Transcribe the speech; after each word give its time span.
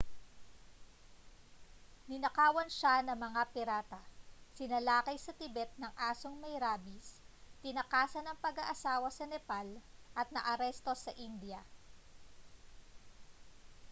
ninakawan 2.09 2.65
siya 2.77 2.95
ng 3.05 3.13
mga 3.25 3.41
pirata 3.53 4.01
sinalakay 4.57 5.13
sa 5.21 5.29
tibet 5.39 5.69
ng 5.77 5.93
asong 6.09 6.35
may 6.43 6.55
rabis 6.65 7.07
tinakasan 7.63 8.25
ang 8.27 8.37
pag-aasawa 8.45 9.09
sa 9.13 9.25
nepal 9.33 9.67
at 10.19 10.25
naaresto 10.33 10.93
sa 11.03 11.11
india 11.27 11.59